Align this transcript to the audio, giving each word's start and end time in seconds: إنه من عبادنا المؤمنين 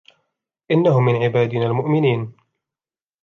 إنه 0.71 0.99
من 0.99 1.15
عبادنا 1.23 1.65
المؤمنين 1.65 2.33